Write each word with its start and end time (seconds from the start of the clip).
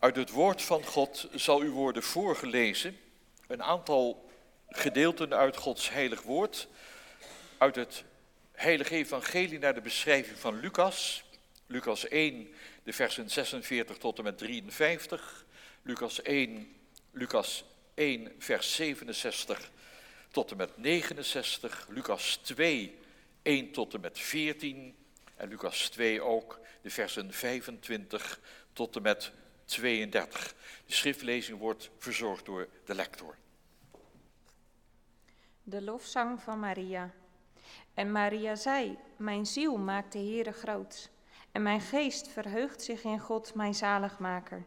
Uit 0.00 0.16
het 0.16 0.30
woord 0.30 0.62
van 0.62 0.84
God 0.84 1.28
zal 1.34 1.62
u 1.62 1.70
worden 1.70 2.02
voorgelezen. 2.02 2.96
Een 3.46 3.62
aantal 3.62 4.30
gedeelten 4.68 5.34
uit 5.34 5.56
Gods 5.56 5.90
heilig 5.90 6.22
woord. 6.22 6.68
Uit 7.58 7.76
het 7.76 8.04
heilige 8.52 8.94
evangelie 8.94 9.58
naar 9.58 9.74
de 9.74 9.80
beschrijving 9.80 10.38
van 10.38 10.60
Lucas. 10.60 11.24
Lucas 11.66 12.08
1, 12.08 12.54
de 12.82 12.92
versen 12.92 13.30
46 13.30 13.96
tot 13.96 14.18
en 14.18 14.24
met 14.24 14.38
53. 14.38 15.44
Lucas 15.82 16.22
1, 16.22 16.76
Lucas 17.10 17.64
1, 17.94 18.32
vers 18.38 18.74
67 18.74 19.70
tot 20.30 20.50
en 20.50 20.56
met 20.56 20.76
69. 20.76 21.86
Lucas 21.88 22.36
2, 22.36 22.98
1 23.42 23.72
tot 23.72 23.94
en 23.94 24.00
met 24.00 24.18
14. 24.18 24.96
En 25.36 25.48
Lucas 25.48 25.88
2 25.88 26.22
ook, 26.22 26.60
de 26.82 26.90
versen 26.90 27.32
25 27.32 28.40
tot 28.72 28.96
en 28.96 29.02
met 29.02 29.32
32. 29.70 30.54
De 30.86 30.92
schriftlezing 30.92 31.58
wordt 31.58 31.90
verzorgd 31.98 32.44
door 32.44 32.68
de 32.84 32.94
lector. 32.94 33.36
De 35.62 35.82
lofzang 35.82 36.42
van 36.42 36.58
Maria. 36.58 37.10
En 37.94 38.12
Maria 38.12 38.54
zei: 38.54 38.98
Mijn 39.16 39.46
ziel 39.46 39.78
maakt 39.78 40.12
de 40.12 40.18
Heere 40.18 40.52
groot. 40.52 41.10
En 41.52 41.62
mijn 41.62 41.80
geest 41.80 42.28
verheugt 42.28 42.82
zich 42.82 43.04
in 43.04 43.18
God, 43.18 43.54
mijn 43.54 43.74
zaligmaker. 43.74 44.64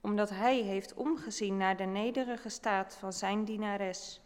Omdat 0.00 0.30
hij 0.30 0.56
heeft 0.56 0.94
omgezien 0.94 1.56
naar 1.56 1.76
de 1.76 1.84
nederige 1.84 2.48
staat 2.48 2.96
van 2.96 3.12
zijn 3.12 3.44
dienares. 3.44 4.20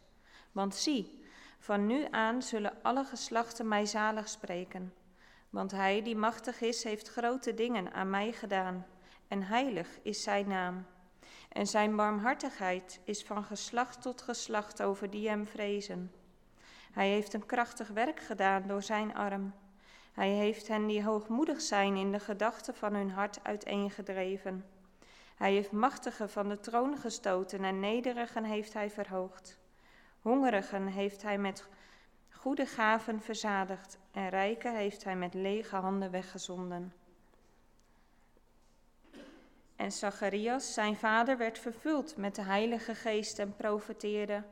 Want 0.52 0.74
zie, 0.74 1.24
van 1.58 1.86
nu 1.86 2.06
aan 2.10 2.42
zullen 2.42 2.82
alle 2.82 3.05
geslachten 3.05 3.69
mij 3.69 3.86
zalig 3.86 4.28
spreken. 4.28 4.94
Want 5.50 5.70
hij 5.70 6.02
die 6.02 6.16
machtig 6.16 6.60
is, 6.60 6.84
heeft 6.84 7.08
grote 7.08 7.55
dingen 7.55 7.92
aan 7.92 8.10
mij 8.10 8.32
gedaan 8.32 8.86
en 9.28 9.42
heilig 9.42 9.98
is 10.02 10.23
zijn 10.23 10.48
naam. 10.48 10.87
En 11.48 11.66
zijn 11.66 11.96
barmhartigheid 11.96 13.00
is 13.05 13.25
van 13.25 13.44
geslacht 13.44 14.02
tot 14.02 14.22
geslacht 14.22 14.83
over 14.83 15.11
die 15.11 15.28
hem 15.28 15.47
vrezen. 15.47 16.12
Hij 16.92 17.08
heeft 17.08 17.33
een 17.33 17.47
krachtig 17.47 17.89
werk 17.89 18.20
gedaan 18.20 18.67
door 18.67 18.83
zijn 18.83 19.14
arm. 19.14 19.55
Hij 20.12 20.30
heeft 20.30 20.69
hen 20.69 20.86
die 20.86 21.05
hoogmoedig 21.05 21.61
zijn 21.61 21.97
in 21.97 22.12
de 22.12 22.20
gedachten 22.20 22.75
van 22.75 22.94
hun 22.94 23.11
hart 23.11 23.39
uiteengedreven. 23.42 24.64
Hij 25.36 25.52
heeft 25.52 25.72
machtigen 25.72 26.30
van 26.30 26.48
de 26.48 26.61
troon 26.61 26.98
gestoten 26.98 27.64
en 27.64 27.80
nederigen 27.80 28.45
heeft 28.45 28.72
hij 28.72 28.91
verhoogd. 28.91 29.58
Hongerigen 30.20 30.86
heeft 30.86 31.22
hij 31.22 31.39
met 31.39 31.69
goede 32.30 32.67
gaven 32.67 33.20
verzadigd 33.20 33.98
en 34.12 34.28
rijken 34.28 34.77
heeft 34.77 35.05
hij 35.05 35.17
met 35.17 35.34
lege 35.34 35.77
handen 35.77 36.11
weggezonden. 36.11 36.92
En 39.78 39.92
Zacharias, 39.92 40.74
zijn 40.74 40.96
vader, 40.96 41.36
werd 41.36 41.58
vervuld 41.58 42.16
met 42.16 42.34
de 42.34 42.42
Heilige 42.42 42.94
Geest 42.94 43.38
en 43.38 43.56
profeteerde. 43.56 44.42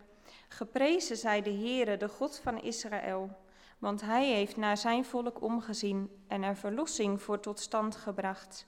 Geprezen 0.48 1.16
zij 1.16 1.42
de 1.42 1.50
Heere, 1.50 1.96
de 1.96 2.08
God 2.08 2.38
van 2.38 2.62
Israël, 2.62 3.30
want 3.78 4.00
hij 4.00 4.26
heeft 4.26 4.56
naar 4.56 4.76
zijn 4.76 5.04
volk 5.04 5.42
omgezien 5.42 6.24
en 6.28 6.42
er 6.42 6.56
verlossing 6.56 7.22
voor 7.22 7.40
tot 7.40 7.60
stand 7.60 7.96
gebracht. 7.96 8.66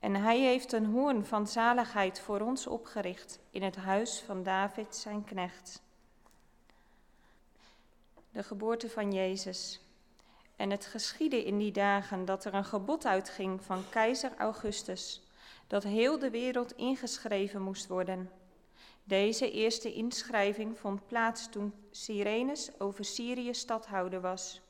En 0.00 0.14
hij 0.14 0.38
heeft 0.38 0.72
een 0.72 0.86
hoorn 0.86 1.24
van 1.24 1.46
zaligheid 1.46 2.20
voor 2.20 2.40
ons 2.40 2.66
opgericht 2.66 3.40
in 3.50 3.62
het 3.62 3.76
huis 3.76 4.20
van 4.20 4.42
David, 4.42 4.96
zijn 4.96 5.24
knecht. 5.24 5.82
De 8.30 8.42
geboorte 8.42 8.88
van 8.88 9.12
Jezus. 9.12 9.80
En 10.56 10.70
het 10.70 10.86
geschiedde 10.86 11.44
in 11.44 11.58
die 11.58 11.72
dagen 11.72 12.24
dat 12.24 12.44
er 12.44 12.54
een 12.54 12.64
gebod 12.64 13.06
uitging 13.06 13.64
van 13.64 13.84
keizer 13.90 14.32
Augustus 14.36 15.23
dat 15.66 15.82
heel 15.82 16.18
de 16.18 16.30
wereld 16.30 16.72
ingeschreven 16.72 17.62
moest 17.62 17.86
worden. 17.86 18.30
Deze 19.04 19.50
eerste 19.50 19.92
inschrijving 19.92 20.78
vond 20.78 21.06
plaats 21.06 21.50
toen 21.50 21.74
Sirenus 21.90 22.80
over 22.80 23.04
Syrië 23.04 23.54
stadhouder 23.54 24.20
was. 24.20 24.60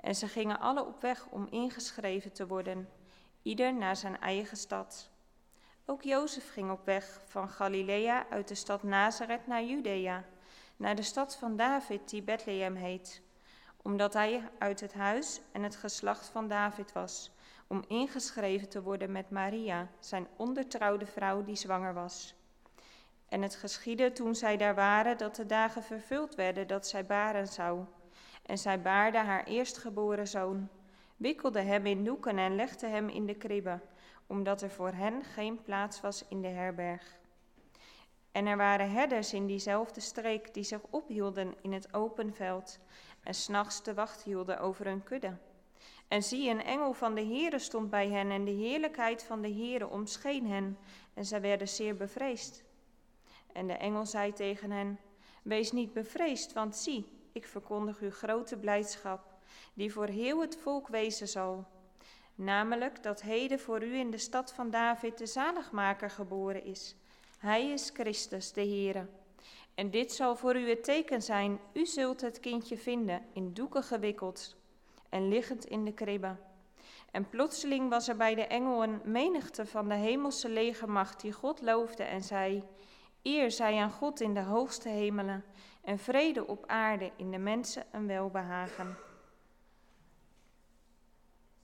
En 0.00 0.14
ze 0.14 0.28
gingen 0.28 0.60
alle 0.60 0.84
op 0.84 1.00
weg 1.00 1.26
om 1.26 1.46
ingeschreven 1.50 2.32
te 2.32 2.46
worden, 2.46 2.88
ieder 3.42 3.74
naar 3.74 3.96
zijn 3.96 4.20
eigen 4.20 4.56
stad. 4.56 5.10
Ook 5.86 6.02
Jozef 6.02 6.52
ging 6.52 6.70
op 6.70 6.84
weg 6.84 7.20
van 7.26 7.48
Galilea 7.48 8.26
uit 8.30 8.48
de 8.48 8.54
stad 8.54 8.82
Nazareth 8.82 9.46
naar 9.46 9.64
Judea, 9.64 10.24
naar 10.76 10.96
de 10.96 11.02
stad 11.02 11.36
van 11.36 11.56
David 11.56 12.08
die 12.08 12.22
Bethlehem 12.22 12.74
heet, 12.74 13.22
omdat 13.82 14.12
hij 14.12 14.50
uit 14.58 14.80
het 14.80 14.94
huis 14.94 15.40
en 15.52 15.62
het 15.62 15.76
geslacht 15.76 16.26
van 16.26 16.48
David 16.48 16.92
was 16.92 17.33
om 17.66 17.84
ingeschreven 17.88 18.68
te 18.68 18.82
worden 18.82 19.12
met 19.12 19.30
Maria, 19.30 19.88
zijn 19.98 20.26
ondertrouwde 20.36 21.06
vrouw 21.06 21.44
die 21.44 21.56
zwanger 21.56 21.94
was. 21.94 22.34
En 23.28 23.42
het 23.42 23.54
geschiedde 23.54 24.12
toen 24.12 24.34
zij 24.34 24.56
daar 24.56 24.74
waren 24.74 25.18
dat 25.18 25.36
de 25.36 25.46
dagen 25.46 25.82
vervuld 25.82 26.34
werden 26.34 26.66
dat 26.66 26.86
zij 26.86 27.06
baren 27.06 27.46
zou. 27.46 27.84
En 28.42 28.58
zij 28.58 28.80
baarde 28.80 29.18
haar 29.18 29.44
eerstgeboren 29.44 30.28
zoon, 30.28 30.68
wikkelde 31.16 31.60
hem 31.60 31.86
in 31.86 32.04
doeken 32.04 32.38
en 32.38 32.54
legde 32.54 32.86
hem 32.86 33.08
in 33.08 33.26
de 33.26 33.34
kribbe, 33.34 33.80
omdat 34.26 34.62
er 34.62 34.70
voor 34.70 34.92
hen 34.92 35.24
geen 35.24 35.62
plaats 35.62 36.00
was 36.00 36.28
in 36.28 36.42
de 36.42 36.48
herberg. 36.48 37.16
En 38.32 38.46
er 38.46 38.56
waren 38.56 38.90
herders 38.90 39.32
in 39.32 39.46
diezelfde 39.46 40.00
streek 40.00 40.54
die 40.54 40.64
zich 40.64 40.80
ophielden 40.90 41.54
in 41.62 41.72
het 41.72 41.94
open 41.94 42.34
veld 42.34 42.78
en 43.22 43.34
s'nachts 43.34 43.82
de 43.82 43.94
wacht 43.94 44.22
hielden 44.22 44.58
over 44.58 44.86
hun 44.86 45.02
kudde. 45.02 45.36
En 46.08 46.22
zie, 46.22 46.50
een 46.50 46.62
engel 46.62 46.92
van 46.92 47.14
de 47.14 47.24
Heere 47.24 47.58
stond 47.58 47.90
bij 47.90 48.08
hen 48.08 48.30
en 48.30 48.44
de 48.44 48.50
heerlijkheid 48.50 49.22
van 49.22 49.42
de 49.42 49.52
Heere 49.52 49.88
omscheen 49.88 50.46
hen 50.46 50.78
en 51.14 51.24
zij 51.24 51.40
werden 51.40 51.68
zeer 51.68 51.96
bevreesd. 51.96 52.64
En 53.52 53.66
de 53.66 53.72
engel 53.72 54.06
zei 54.06 54.32
tegen 54.32 54.70
hen, 54.70 54.98
wees 55.42 55.72
niet 55.72 55.92
bevreesd, 55.92 56.52
want 56.52 56.76
zie, 56.76 57.06
ik 57.32 57.46
verkondig 57.46 58.00
u 58.00 58.10
grote 58.10 58.56
blijdschap, 58.56 59.34
die 59.74 59.92
voor 59.92 60.06
heel 60.06 60.40
het 60.40 60.56
volk 60.56 60.88
wezen 60.88 61.28
zal. 61.28 61.64
Namelijk 62.34 63.02
dat 63.02 63.22
heden 63.22 63.60
voor 63.60 63.82
u 63.82 63.96
in 63.96 64.10
de 64.10 64.18
stad 64.18 64.52
van 64.52 64.70
David 64.70 65.18
de 65.18 65.26
zaligmaker 65.26 66.10
geboren 66.10 66.64
is. 66.64 66.96
Hij 67.38 67.70
is 67.70 67.90
Christus, 67.94 68.52
de 68.52 68.60
Heere. 68.60 69.06
En 69.74 69.90
dit 69.90 70.12
zal 70.12 70.36
voor 70.36 70.56
u 70.56 70.68
het 70.68 70.84
teken 70.84 71.22
zijn, 71.22 71.60
u 71.72 71.86
zult 71.86 72.20
het 72.20 72.40
kindje 72.40 72.78
vinden, 72.78 73.26
in 73.32 73.52
doeken 73.52 73.82
gewikkeld 73.82 74.56
en 75.14 75.28
liggend 75.28 75.64
in 75.64 75.84
de 75.84 75.92
kribbe. 75.92 76.36
En 77.10 77.28
plotseling 77.28 77.90
was 77.90 78.08
er 78.08 78.16
bij 78.16 78.34
de 78.34 78.46
engel 78.46 78.82
een 78.82 79.00
menigte 79.04 79.66
van 79.66 79.88
de 79.88 79.94
hemelse 79.94 80.48
legermacht 80.48 81.20
die 81.20 81.32
God 81.32 81.62
loofde 81.62 82.02
en 82.02 82.22
zei: 82.22 82.64
Eer 83.22 83.50
zij 83.50 83.78
aan 83.78 83.90
God 83.90 84.20
in 84.20 84.34
de 84.34 84.42
hoogste 84.42 84.88
hemelen 84.88 85.44
en 85.82 85.98
vrede 85.98 86.46
op 86.46 86.66
aarde 86.66 87.10
in 87.16 87.30
de 87.30 87.38
mensen 87.38 87.84
een 87.92 88.06
welbehagen. 88.06 88.96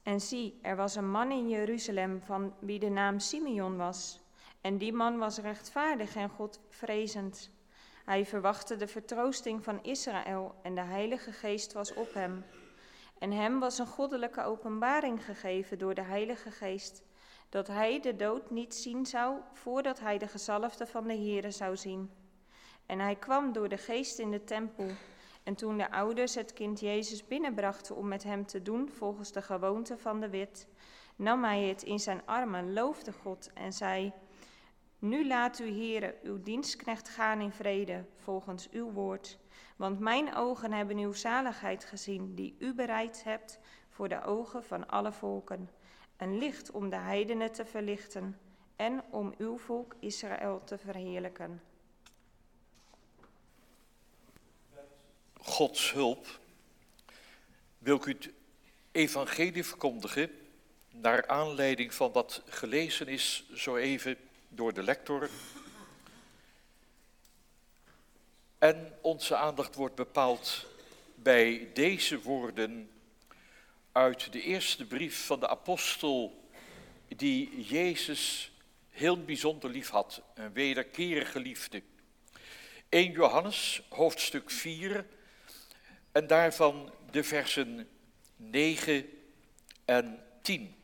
En 0.02 0.20
zie, 0.20 0.58
er 0.62 0.76
was 0.76 0.94
een 0.94 1.10
man 1.10 1.30
in 1.30 1.48
Jeruzalem 1.48 2.20
van 2.22 2.54
wie 2.58 2.78
de 2.78 2.88
naam 2.88 3.18
Simeon 3.18 3.76
was. 3.76 4.20
En 4.60 4.78
die 4.78 4.92
man 4.92 5.18
was 5.18 5.38
rechtvaardig 5.38 6.16
en 6.16 6.30
Godvrezend. 6.30 7.50
Hij 8.04 8.26
verwachtte 8.26 8.76
de 8.76 8.88
vertroosting 8.88 9.64
van 9.64 9.82
Israël 9.82 10.54
en 10.62 10.74
de 10.74 10.80
Heilige 10.80 11.32
Geest 11.32 11.72
was 11.72 11.94
op 11.94 12.14
hem. 12.14 12.44
En 13.20 13.32
hem 13.32 13.58
was 13.58 13.78
een 13.78 13.86
goddelijke 13.86 14.42
openbaring 14.42 15.24
gegeven 15.24 15.78
door 15.78 15.94
de 15.94 16.02
Heilige 16.02 16.50
Geest, 16.50 17.02
dat 17.48 17.66
hij 17.66 18.00
de 18.00 18.16
dood 18.16 18.50
niet 18.50 18.74
zien 18.74 19.06
zou 19.06 19.38
voordat 19.52 20.00
hij 20.00 20.18
de 20.18 20.28
gezalfde 20.28 20.86
van 20.86 21.06
de 21.06 21.16
Here 21.16 21.50
zou 21.50 21.76
zien. 21.76 22.10
En 22.86 22.98
hij 22.98 23.16
kwam 23.16 23.52
door 23.52 23.68
de 23.68 23.76
Geest 23.76 24.18
in 24.18 24.30
de 24.30 24.44
tempel. 24.44 24.86
En 25.42 25.54
toen 25.54 25.78
de 25.78 25.90
ouders 25.90 26.34
het 26.34 26.52
kind 26.52 26.80
Jezus 26.80 27.26
binnenbrachten 27.26 27.96
om 27.96 28.08
met 28.08 28.22
hem 28.22 28.46
te 28.46 28.62
doen 28.62 28.90
volgens 28.90 29.32
de 29.32 29.42
gewoonte 29.42 29.98
van 29.98 30.20
de 30.20 30.30
wet, 30.30 30.68
nam 31.16 31.44
hij 31.44 31.62
het 31.62 31.82
in 31.82 32.00
zijn 32.00 32.22
armen, 32.24 32.72
loofde 32.72 33.12
God 33.12 33.50
en 33.54 33.72
zei: 33.72 34.12
Nu 34.98 35.26
laat 35.26 35.58
u, 35.58 35.70
Heere, 35.70 36.16
uw 36.22 36.42
dienstknecht 36.42 37.08
gaan 37.08 37.40
in 37.40 37.52
vrede, 37.52 38.04
volgens 38.16 38.70
uw 38.70 38.90
woord. 38.90 39.38
Want 39.80 39.98
mijn 39.98 40.34
ogen 40.34 40.72
hebben 40.72 40.98
uw 40.98 41.12
zaligheid 41.12 41.84
gezien, 41.84 42.34
die 42.34 42.56
u 42.58 42.74
bereid 42.74 43.24
hebt 43.24 43.58
voor 43.90 44.08
de 44.08 44.22
ogen 44.22 44.64
van 44.64 44.88
alle 44.88 45.12
volken. 45.12 45.70
Een 46.16 46.38
licht 46.38 46.70
om 46.70 46.90
de 46.90 46.96
heidenen 46.96 47.52
te 47.52 47.64
verlichten 47.64 48.38
en 48.76 49.02
om 49.10 49.34
uw 49.38 49.58
volk 49.58 49.94
Israël 50.00 50.62
te 50.64 50.78
verheerlijken. 50.78 51.62
Gods 55.36 55.92
hulp. 55.92 56.40
Wil 57.78 57.96
ik 57.96 58.04
u 58.04 58.12
het 58.12 58.30
evangelie 58.92 59.64
verkondigen 59.64 60.30
naar 60.90 61.26
aanleiding 61.26 61.94
van 61.94 62.12
wat 62.12 62.42
gelezen 62.46 63.08
is 63.08 63.50
zo 63.54 63.76
even 63.76 64.16
door 64.48 64.72
de 64.72 64.82
lector 64.82 65.30
En 68.60 68.92
onze 69.00 69.36
aandacht 69.36 69.74
wordt 69.74 69.94
bepaald 69.94 70.66
bij 71.14 71.68
deze 71.74 72.20
woorden 72.20 72.90
uit 73.92 74.32
de 74.32 74.42
eerste 74.42 74.86
brief 74.86 75.26
van 75.26 75.40
de 75.40 75.48
apostel 75.48 76.48
die 77.08 77.64
Jezus 77.64 78.52
heel 78.90 79.24
bijzonder 79.24 79.70
lief 79.70 79.88
had. 79.88 80.22
Een 80.34 80.52
wederkerige 80.52 81.40
liefde. 81.40 81.82
1 82.88 83.12
Johannes, 83.12 83.82
hoofdstuk 83.88 84.50
4, 84.50 85.06
en 86.12 86.26
daarvan 86.26 86.92
de 87.10 87.24
versen 87.24 87.88
9 88.36 89.08
en 89.84 90.22
10, 90.42 90.74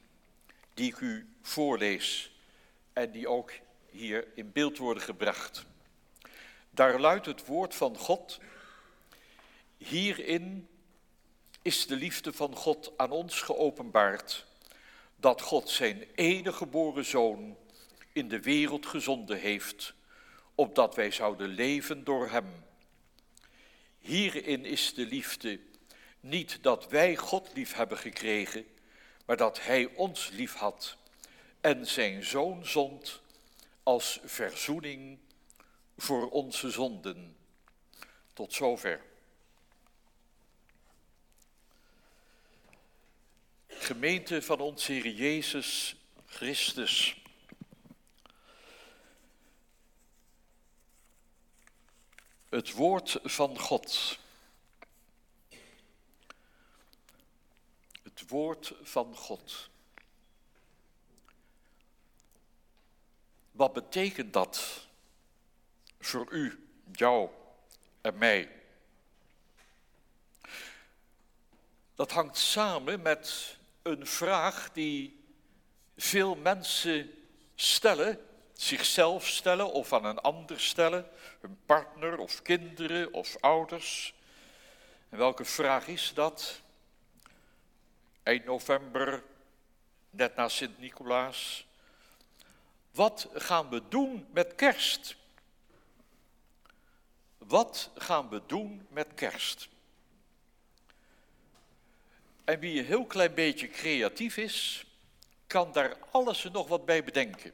die 0.74 0.90
ik 0.92 1.00
u 1.00 1.28
voorlees 1.42 2.32
en 2.92 3.10
die 3.10 3.28
ook 3.28 3.52
hier 3.90 4.26
in 4.34 4.52
beeld 4.52 4.78
worden 4.78 5.02
gebracht. 5.02 5.66
Daar 6.76 7.00
luidt 7.00 7.26
het 7.26 7.46
woord 7.46 7.74
van 7.74 7.96
God. 7.96 8.40
Hierin 9.76 10.68
is 11.62 11.86
de 11.86 11.96
liefde 11.96 12.32
van 12.32 12.56
God 12.56 12.92
aan 12.96 13.10
ons 13.10 13.40
geopenbaard, 13.40 14.46
dat 15.16 15.40
God 15.40 15.68
zijn 15.68 16.04
enige 16.14 16.56
geboren 16.56 17.04
zoon 17.04 17.56
in 18.12 18.28
de 18.28 18.40
wereld 18.40 18.86
gezonden 18.86 19.38
heeft, 19.38 19.94
opdat 20.54 20.94
wij 20.94 21.10
zouden 21.10 21.48
leven 21.48 22.04
door 22.04 22.30
hem. 22.30 22.64
Hierin 23.98 24.64
is 24.64 24.94
de 24.94 25.06
liefde 25.06 25.60
niet 26.20 26.58
dat 26.62 26.88
wij 26.88 27.16
God 27.16 27.50
lief 27.54 27.74
hebben 27.74 27.98
gekregen, 27.98 28.66
maar 29.26 29.36
dat 29.36 29.62
Hij 29.62 29.86
ons 29.94 30.30
lief 30.30 30.54
had 30.54 30.96
en 31.60 31.86
zijn 31.86 32.24
zoon 32.24 32.66
zond 32.66 33.20
als 33.82 34.20
verzoening 34.24 35.18
voor 35.96 36.30
onze 36.30 36.70
zonden. 36.70 37.36
Tot 38.32 38.52
zover. 38.52 39.04
Gemeente 43.68 44.42
van 44.42 44.60
onze 44.60 44.92
Heer 44.92 45.08
Jezus 45.08 45.96
Christus. 46.26 47.22
Het 52.48 52.72
woord 52.72 53.18
van 53.22 53.58
God. 53.58 54.18
Het 58.02 58.28
woord 58.28 58.74
van 58.82 59.16
God. 59.16 59.70
Wat 63.50 63.72
betekent 63.72 64.32
dat 64.32 64.85
voor 66.06 66.26
u, 66.30 66.68
jou 66.92 67.30
en 68.00 68.18
mij? 68.18 68.50
Dat 71.94 72.10
hangt 72.10 72.36
samen 72.36 73.02
met 73.02 73.56
een 73.82 74.06
vraag 74.06 74.72
die 74.72 75.24
veel 75.96 76.34
mensen 76.34 77.14
stellen, 77.54 78.26
zichzelf 78.52 79.26
stellen 79.26 79.72
of 79.72 79.92
aan 79.92 80.04
een 80.04 80.18
ander 80.18 80.60
stellen, 80.60 81.08
hun 81.40 81.58
partner 81.66 82.18
of 82.18 82.42
kinderen 82.42 83.12
of 83.12 83.36
ouders. 83.40 84.14
En 85.08 85.18
welke 85.18 85.44
vraag 85.44 85.86
is 85.86 86.14
dat? 86.14 86.60
Eind 88.22 88.44
november, 88.44 89.22
net 90.10 90.36
na 90.36 90.48
Sint-Nicolaas. 90.48 91.66
Wat 92.90 93.28
gaan 93.34 93.68
we 93.68 93.82
doen 93.88 94.26
met 94.32 94.54
kerst? 94.54 95.16
Wat 97.46 97.90
gaan 97.94 98.28
we 98.28 98.42
doen 98.46 98.86
met 98.90 99.06
kerst? 99.14 99.68
En 102.44 102.58
wie 102.58 102.78
een 102.78 102.84
heel 102.84 103.06
klein 103.06 103.34
beetje 103.34 103.68
creatief 103.68 104.36
is, 104.36 104.86
kan 105.46 105.72
daar 105.72 105.96
alles 106.10 106.44
en 106.44 106.52
nog 106.52 106.68
wat 106.68 106.84
bij 106.84 107.04
bedenken. 107.04 107.52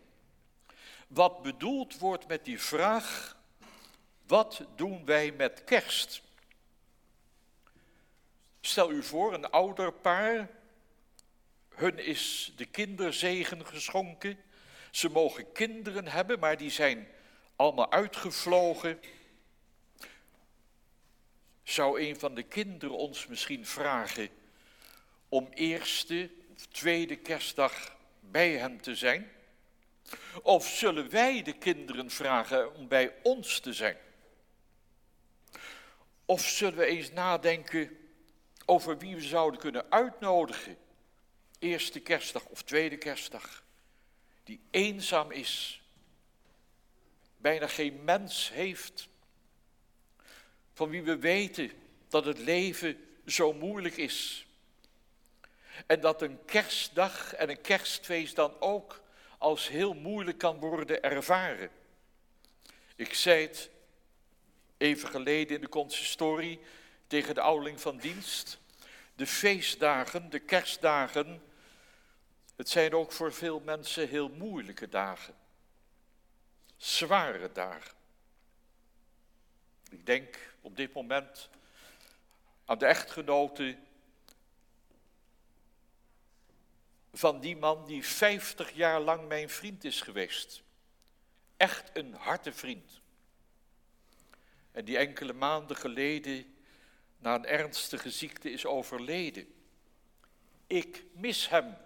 Wat 1.07 1.43
bedoeld 1.43 1.99
wordt 1.99 2.27
met 2.27 2.45
die 2.45 2.61
vraag, 2.61 3.37
wat 4.27 4.63
doen 4.77 5.05
wij 5.05 5.33
met 5.33 5.65
kerst? 5.65 6.23
Stel 8.61 8.91
u 8.91 9.03
voor, 9.03 9.35
een 9.35 9.51
ouder 9.51 9.93
paar, 9.93 10.51
hun 11.69 11.99
is 11.99 12.53
de 12.57 12.67
kinderzegen 12.67 13.67
geschonken. 13.67 14.39
Ze 14.91 15.09
mogen 15.09 15.53
kinderen 15.53 16.09
hebben, 16.09 16.39
maar 16.39 16.57
die 16.57 16.71
zijn 16.71 17.09
allemaal 17.57 17.93
uitgevlogen. 17.93 19.01
Zou 21.63 22.01
een 22.01 22.19
van 22.19 22.35
de 22.35 22.43
kinderen 22.43 22.97
ons 22.97 23.27
misschien 23.27 23.67
vragen 23.67 24.29
om 25.29 25.49
eerste 25.55 26.31
of 26.55 26.67
tweede 26.67 27.17
kerstdag 27.17 27.97
bij 28.21 28.51
hen 28.53 28.81
te 28.81 28.95
zijn? 28.95 29.31
Of 30.43 30.67
zullen 30.67 31.11
wij 31.11 31.43
de 31.43 31.53
kinderen 31.53 32.11
vragen 32.11 32.75
om 32.75 32.89
bij 32.89 33.15
ons 33.23 33.61
te 33.61 33.73
zijn? 33.73 33.97
Of 36.25 36.41
zullen 36.49 36.79
we 36.79 36.85
eens 36.85 37.13
nadenken 37.13 37.99
over 38.67 38.99
wie 38.99 39.15
we 39.15 39.23
zouden 39.23 39.61
kunnen 39.61 39.91
uitnodigen? 39.91 40.77
Eerste 41.59 42.01
kerstdag 42.01 42.45
of 42.47 42.63
tweede 42.63 42.97
kerstdag. 42.97 43.65
Die 44.45 44.61
eenzaam 44.71 45.31
is. 45.31 45.83
Bijna 47.37 47.67
geen 47.67 48.05
mens 48.05 48.51
heeft. 48.51 49.09
Van 50.83 50.91
wie 50.91 51.03
we 51.03 51.19
weten 51.19 51.71
dat 52.09 52.25
het 52.25 52.39
leven 52.39 53.05
zo 53.27 53.53
moeilijk 53.53 53.97
is. 53.97 54.47
En 55.87 56.01
dat 56.01 56.23
een 56.23 56.45
kerstdag 56.45 57.35
en 57.35 57.51
een 57.51 57.61
kerstfeest 57.61 58.37
dan 58.37 58.61
ook 58.61 59.03
als 59.39 59.69
heel 59.69 59.95
moeilijk 59.95 60.39
kan 60.39 60.59
worden 60.59 61.03
ervaren. 61.03 61.71
Ik 62.97 63.15
zei 63.15 63.43
het 63.43 63.71
even 64.77 65.09
geleden 65.09 65.55
in 65.55 65.61
de 65.61 65.69
consistorie 65.69 66.61
tegen 67.07 67.35
de 67.35 67.41
ouderling 67.41 67.81
van 67.81 67.97
dienst. 67.97 68.59
De 69.15 69.27
feestdagen, 69.27 70.31
de 70.31 70.41
kerstdagen, 70.41 71.43
het 72.57 72.69
zijn 72.69 72.95
ook 72.95 73.13
voor 73.13 73.33
veel 73.33 73.61
mensen 73.61 74.09
heel 74.09 74.29
moeilijke 74.29 74.89
dagen. 74.89 75.35
Zware 76.77 77.53
dagen. 77.53 77.95
Ik 79.91 80.07
denk 80.07 80.51
op 80.63 80.77
dit 80.77 80.93
moment 80.93 81.49
aan 82.65 82.79
de 82.79 82.87
echtgenote 82.87 83.77
van 87.13 87.41
die 87.41 87.57
man 87.57 87.87
die 87.87 88.07
50 88.07 88.71
jaar 88.71 89.01
lang 89.01 89.29
mijn 89.29 89.49
vriend 89.49 89.85
is 89.85 90.01
geweest. 90.01 90.63
Echt 91.57 91.91
een 91.93 92.15
harte 92.15 92.53
vriend. 92.53 93.01
En 94.73 94.85
die 94.85 94.97
enkele 94.97 95.33
maanden 95.33 95.77
geleden 95.77 96.55
na 97.19 97.35
een 97.35 97.47
ernstige 97.47 98.11
ziekte 98.11 98.51
is 98.51 98.67
overleden. 98.67 99.55
Ik 100.67 101.05
mis 101.13 101.49
hem. 101.49 101.77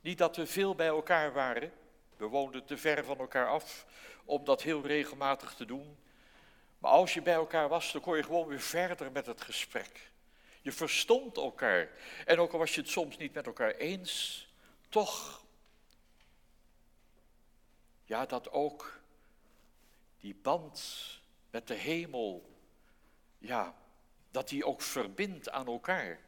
Niet 0.00 0.18
dat 0.18 0.36
we 0.36 0.46
veel 0.46 0.74
bij 0.74 0.86
elkaar 0.86 1.32
waren. 1.32 1.72
We 2.16 2.26
woonden 2.26 2.64
te 2.64 2.76
ver 2.76 3.04
van 3.04 3.18
elkaar 3.18 3.48
af 3.48 3.86
om 4.24 4.44
dat 4.44 4.62
heel 4.62 4.86
regelmatig 4.86 5.54
te 5.54 5.64
doen. 5.64 5.96
Maar 6.82 6.90
als 6.90 7.14
je 7.14 7.22
bij 7.22 7.34
elkaar 7.34 7.68
was, 7.68 7.92
dan 7.92 8.00
kon 8.00 8.16
je 8.16 8.22
gewoon 8.22 8.46
weer 8.46 8.60
verder 8.60 9.12
met 9.12 9.26
het 9.26 9.40
gesprek. 9.40 10.10
Je 10.62 10.72
verstond 10.72 11.36
elkaar. 11.36 11.88
En 12.24 12.38
ook 12.38 12.52
al 12.52 12.58
was 12.58 12.74
je 12.74 12.80
het 12.80 12.90
soms 12.90 13.16
niet 13.16 13.34
met 13.34 13.46
elkaar 13.46 13.74
eens, 13.74 14.46
toch, 14.88 15.44
ja, 18.04 18.26
dat 18.26 18.50
ook 18.50 19.00
die 20.20 20.34
band 20.34 21.06
met 21.50 21.66
de 21.66 21.74
hemel, 21.74 22.56
ja, 23.38 23.74
dat 24.30 24.48
die 24.48 24.66
ook 24.66 24.82
verbindt 24.82 25.50
aan 25.50 25.66
elkaar. 25.66 26.20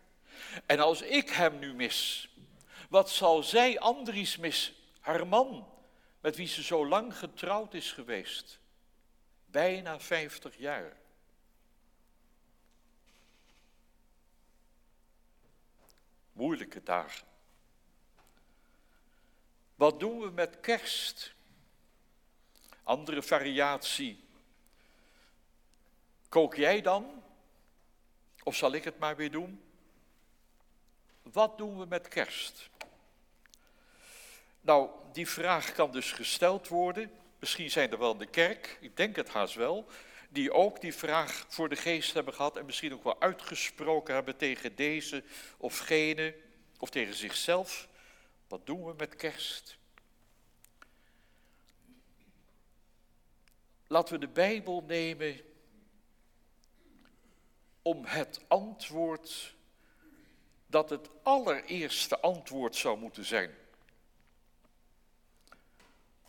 En 0.67 0.81
als 0.81 1.03
ik 1.03 1.31
hem 1.31 1.59
nu 1.59 1.75
mis, 1.75 2.29
wat 2.89 3.11
zal 3.11 3.43
zij 3.43 3.79
Andries 3.79 4.37
mis, 4.37 4.73
haar 5.01 5.27
man, 5.27 5.69
met 6.21 6.37
wie 6.37 6.49
ze 6.49 6.63
zo 6.63 6.87
lang 6.87 7.19
getrouwd 7.19 7.75
is 7.75 7.93
geweest? 7.93 8.63
Bijna 9.55 10.01
50 10.01 10.57
jaar. 10.57 10.97
moeilijke 16.33 16.83
dagen. 16.83 17.27
Wat 19.75 20.01
doen 20.01 20.21
we 20.21 20.31
met 20.31 20.61
kerst? 20.61 21.35
Andere 22.83 23.23
variatie. 23.23 24.25
Kook 26.29 26.55
jij 26.55 26.81
dan? 26.81 27.23
Of 28.43 28.57
zal 28.57 28.73
ik 28.73 28.85
het 28.85 28.99
maar 28.99 29.17
weer 29.17 29.31
doen? 29.31 29.63
Wat 31.23 31.59
doen 31.59 31.79
we 31.79 31.87
met 31.87 32.09
kerst? 32.09 32.71
Nou, 34.61 34.91
die 35.13 35.29
vraag 35.29 35.73
kan 35.73 35.91
dus 35.91 36.13
gesteld 36.13 36.69
worden. 36.69 37.24
Misschien 37.45 37.71
zijn 37.71 37.91
er 37.91 37.99
wel 37.99 38.13
in 38.13 38.19
de 38.19 38.27
kerk, 38.27 38.79
ik 38.81 38.97
denk 38.97 39.17
het 39.17 39.29
haast 39.29 39.55
wel, 39.55 39.87
die 40.29 40.53
ook 40.53 40.81
die 40.81 40.95
vraag 40.95 41.47
voor 41.49 41.69
de 41.69 41.77
geest 41.77 42.15
hebben 42.15 42.35
gehad 42.35 42.57
en 42.57 42.67
misschien 42.67 42.93
ook 42.93 43.05
wel 43.05 43.21
uitgesproken 43.21 44.15
hebben 44.15 44.37
tegen 44.37 44.75
deze 44.75 45.25
of 45.57 45.79
gene 45.79 46.35
of 46.79 46.91
tegen 46.91 47.15
zichzelf. 47.15 47.89
Wat 48.49 48.67
doen 48.67 48.85
we 48.85 48.95
met 48.97 49.17
kerst? 49.17 49.77
Laten 53.87 54.15
we 54.15 54.21
de 54.21 54.33
Bijbel 54.33 54.85
nemen 54.87 55.41
om 57.83 58.05
het 58.05 58.41
antwoord 58.49 59.55
dat 60.67 60.91
het 60.91 61.09
allereerste 61.23 62.21
antwoord 62.21 62.77
zou 62.77 62.99
moeten 62.99 63.25
zijn. 63.25 63.55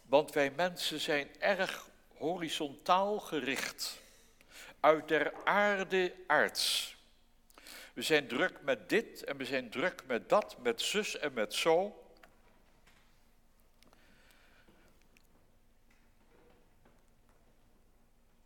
Want 0.05 0.31
wij 0.31 0.51
mensen 0.51 0.99
zijn 0.99 1.39
erg 1.39 1.89
horizontaal 2.17 3.19
gericht, 3.19 4.01
uit 4.79 5.07
der 5.07 5.33
aarde 5.43 6.15
aards. 6.27 6.95
We 7.93 8.01
zijn 8.01 8.27
druk 8.27 8.61
met 8.61 8.89
dit 8.89 9.23
en 9.23 9.37
we 9.37 9.45
zijn 9.45 9.69
druk 9.69 10.05
met 10.05 10.29
dat, 10.29 10.57
met 10.57 10.81
zus 10.81 11.17
en 11.17 11.33
met 11.33 11.53
zo. 11.53 11.99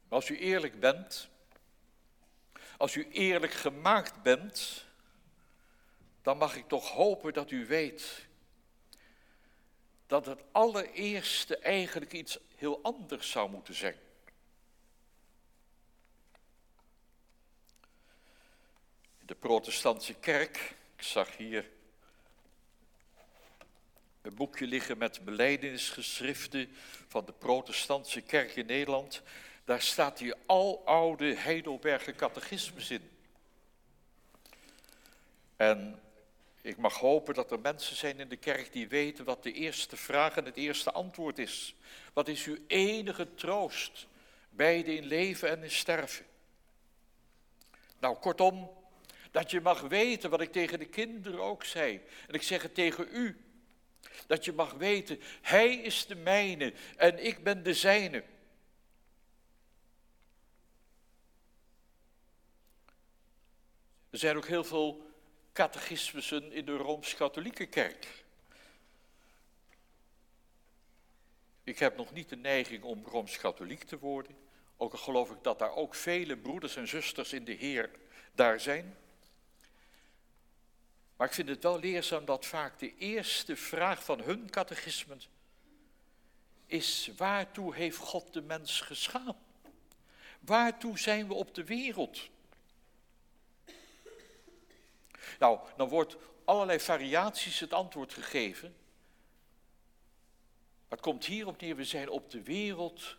Als 0.08 0.30
u 0.30 0.38
eerlijk 0.38 0.80
bent, 0.80 1.30
als 2.78 2.96
u 2.96 3.08
eerlijk 3.12 3.54
gemaakt 3.54 4.22
bent, 4.24 4.86
dan 6.22 6.38
mag 6.38 6.56
ik 6.56 6.68
toch 6.68 6.90
hopen 6.90 7.34
dat 7.34 7.52
u 7.52 7.66
weet 7.66 8.28
dat 10.10 10.26
het 10.26 10.44
allereerste 10.52 11.58
eigenlijk 11.58 12.14
iets 12.14 12.40
heel 12.56 12.80
anders 12.82 13.30
zou 13.30 13.50
moeten 13.50 13.74
zijn. 13.74 13.96
De 19.20 19.36
protestantse 19.36 20.14
kerk, 20.14 20.76
ik 20.96 21.04
zag 21.04 21.38
hier 21.38 21.70
een 24.22 24.36
boekje 24.36 24.68
liggen 24.68 24.98
met 24.98 25.26
beleidenisgeschriften 25.26 26.70
van 27.08 27.26
de 27.26 27.34
protestantse 27.34 28.22
kerk 28.22 28.56
in 28.56 28.66
Nederland. 28.66 29.22
Daar 29.64 29.82
staat 29.82 30.18
die 30.18 30.34
aloude 30.46 31.36
Heidelberger 31.36 32.16
catechismus 32.16 32.92
in. 32.92 33.10
En 35.56 36.02
ik 36.62 36.78
mag 36.78 36.98
hopen 36.98 37.34
dat 37.34 37.52
er 37.52 37.60
mensen 37.60 37.96
zijn 37.96 38.20
in 38.20 38.30
de 38.30 38.38
kerk 38.38 38.72
die 38.74 38.88
weten 38.88 39.26
wat 39.26 39.44
de 39.44 39.52
eerste 39.52 39.98
vraag 39.98 40.38
en 40.38 40.46
het 40.46 40.58
eerste 40.58 40.92
antwoord 40.92 41.40
is. 41.40 41.76
Wat 42.14 42.28
is 42.28 42.46
uw 42.46 42.58
enige 42.68 43.34
troost, 43.34 44.08
beide 44.50 44.96
in 44.96 45.06
leven 45.06 45.50
en 45.50 45.64
in 45.64 45.72
sterven? 45.72 46.26
Nou, 48.00 48.18
kortom, 48.18 48.72
dat 49.32 49.52
je 49.52 49.62
mag 49.62 49.82
weten 49.82 50.30
wat 50.30 50.42
ik 50.42 50.52
tegen 50.52 50.80
de 50.80 50.86
kinderen 50.86 51.40
ook 51.40 51.64
zei. 51.64 52.02
En 52.28 52.34
ik 52.34 52.42
zeg 52.42 52.62
het 52.62 52.74
tegen 52.74 53.08
u. 53.12 53.44
Dat 54.28 54.46
je 54.46 54.54
mag 54.54 54.74
weten, 54.74 55.20
hij 55.42 55.74
is 55.76 56.06
de 56.06 56.16
mijne 56.16 56.74
en 56.98 57.26
ik 57.26 57.44
ben 57.44 57.64
de 57.64 57.74
zijne. 57.74 58.24
Er 64.10 64.18
zijn 64.18 64.38
ook 64.38 64.48
heel 64.48 64.64
veel 64.64 65.09
catechismussen 65.60 66.52
in 66.52 66.66
de 66.66 66.76
Rooms-Katholieke 66.76 67.66
Kerk. 67.66 68.08
Ik 71.64 71.80
heb 71.80 71.98
nog 71.98 72.14
niet 72.14 72.30
de 72.30 72.36
neiging 72.36 72.84
om 72.84 73.06
Rooms-Katholiek 73.06 73.84
te 73.84 74.00
worden. 74.00 74.36
Ook 74.78 74.92
al 74.92 74.98
geloof 74.98 75.30
ik 75.30 75.44
dat 75.44 75.60
daar 75.60 75.76
ook 75.76 75.96
vele 75.96 76.38
broeders 76.38 76.76
en 76.76 76.88
zusters 76.88 77.34
in 77.34 77.46
de 77.46 77.52
Heer 77.52 77.92
daar 78.36 78.60
zijn. 78.60 78.98
Maar 81.16 81.28
ik 81.28 81.34
vind 81.34 81.50
het 81.50 81.64
wel 81.64 81.80
leerzaam 81.80 82.26
dat 82.26 82.46
vaak 82.46 82.80
de 82.80 82.98
eerste 82.98 83.56
vraag 83.56 84.04
van 84.04 84.22
hun 84.22 84.50
catechismen 84.50 85.22
is: 86.66 87.12
waartoe 87.18 87.76
heeft 87.76 87.98
God 87.98 88.34
de 88.34 88.42
mens 88.42 88.82
geschapen? 88.82 89.46
Waartoe 90.40 91.00
zijn 91.00 91.28
we 91.28 91.34
op 91.34 91.56
de 91.56 91.64
wereld? 91.64 92.30
Nou, 95.40 95.60
dan 95.76 95.90
wordt 95.90 96.18
allerlei 96.46 96.80
variaties 96.80 97.60
het 97.60 97.74
antwoord 97.74 98.14
gegeven. 98.14 98.76
Maar 100.88 100.98
het 100.98 101.08
komt 101.08 101.26
hierop 101.26 101.62
neer, 101.62 101.76
we 101.76 101.86
zijn 101.86 102.10
op 102.10 102.32
de 102.32 102.44
wereld 102.44 103.18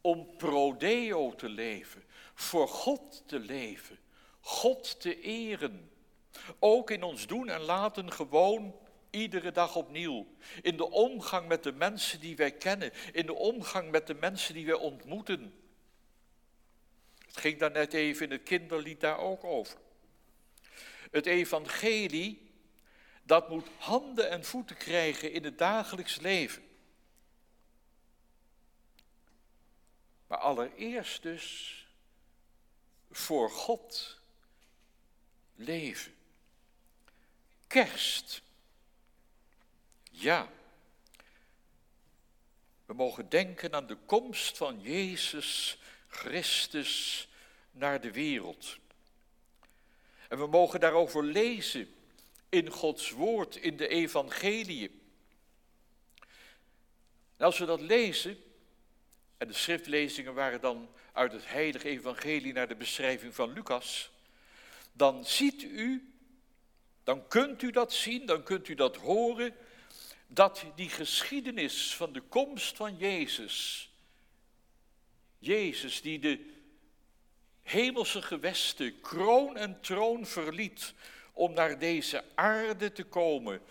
om 0.00 0.36
prodeo 0.36 1.34
te 1.34 1.48
leven, 1.48 2.04
voor 2.34 2.68
God 2.68 3.22
te 3.26 3.38
leven, 3.38 3.98
God 4.40 5.00
te 5.00 5.20
eren. 5.20 5.90
Ook 6.58 6.90
in 6.90 7.02
ons 7.02 7.26
doen 7.26 7.48
en 7.48 7.60
laten 7.60 8.12
gewoon 8.12 8.74
iedere 9.10 9.52
dag 9.52 9.76
opnieuw. 9.76 10.26
In 10.62 10.76
de 10.76 10.90
omgang 10.90 11.48
met 11.48 11.62
de 11.62 11.72
mensen 11.72 12.20
die 12.20 12.36
wij 12.36 12.52
kennen, 12.52 12.92
in 13.12 13.26
de 13.26 13.34
omgang 13.34 13.90
met 13.90 14.06
de 14.06 14.14
mensen 14.14 14.54
die 14.54 14.66
wij 14.66 14.74
ontmoeten. 14.74 15.54
Het 17.26 17.36
ging 17.36 17.58
daar 17.58 17.70
net 17.70 17.92
even 17.92 18.26
in 18.26 18.32
het 18.32 18.42
kinderlied 18.42 19.00
daar 19.00 19.18
ook 19.18 19.44
over. 19.44 19.78
Het 21.10 21.26
evangelie, 21.26 22.50
dat 23.22 23.48
moet 23.48 23.68
handen 23.78 24.30
en 24.30 24.44
voeten 24.44 24.76
krijgen 24.76 25.32
in 25.32 25.44
het 25.44 25.58
dagelijks 25.58 26.20
leven. 26.20 26.62
Maar 30.26 30.38
allereerst 30.38 31.22
dus 31.22 31.74
voor 33.10 33.50
God 33.50 34.20
leven. 35.54 36.14
Kerst. 37.66 38.42
Ja. 40.10 40.48
We 42.86 42.94
mogen 42.94 43.28
denken 43.28 43.74
aan 43.74 43.86
de 43.86 43.96
komst 43.96 44.56
van 44.56 44.80
Jezus 44.80 45.78
Christus 46.08 47.28
naar 47.70 48.00
de 48.00 48.12
wereld. 48.12 48.78
En 50.28 50.38
we 50.38 50.46
mogen 50.46 50.80
daarover 50.80 51.24
lezen 51.24 51.94
in 52.48 52.70
Gods 52.70 53.10
woord, 53.10 53.56
in 53.56 53.76
de 53.76 53.88
evangelie. 53.88 55.00
En 57.36 57.44
als 57.44 57.58
we 57.58 57.64
dat 57.64 57.80
lezen, 57.80 58.38
en 59.36 59.48
de 59.48 59.54
schriftlezingen 59.54 60.34
waren 60.34 60.60
dan 60.60 60.88
uit 61.12 61.32
het 61.32 61.48
heilige 61.48 61.88
evangelie 61.88 62.52
naar 62.52 62.68
de 62.68 62.76
beschrijving 62.76 63.34
van 63.34 63.52
Lucas, 63.52 64.10
dan 64.92 65.24
ziet 65.24 65.62
u, 65.62 66.12
dan 67.04 67.28
kunt 67.28 67.62
u 67.62 67.70
dat 67.70 67.92
zien, 67.92 68.26
dan 68.26 68.42
kunt 68.42 68.68
u 68.68 68.74
dat 68.74 68.96
horen, 68.96 69.54
dat 70.26 70.64
die 70.74 70.88
geschiedenis 70.88 71.94
van 71.94 72.12
de 72.12 72.20
komst 72.20 72.76
van 72.76 72.96
Jezus, 72.96 73.90
Jezus 75.38 76.02
die 76.02 76.18
de 76.18 76.57
hemelse 77.70 78.22
gewesten, 78.22 79.00
kroon 79.00 79.56
en 79.56 79.80
troon 79.80 80.26
verliet 80.26 80.94
om 81.32 81.52
naar 81.52 81.78
deze 81.78 82.24
aarde 82.34 82.92
te 82.92 83.04
komen, 83.04 83.62